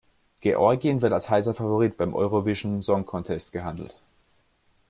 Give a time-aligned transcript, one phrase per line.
[0.39, 3.95] Georgien wird als heißer Favorit beim Eurovision Song Contest gehandelt.